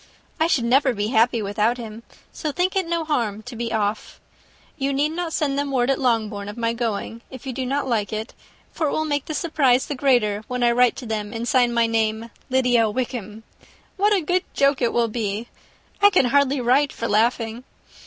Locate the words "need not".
4.93-5.31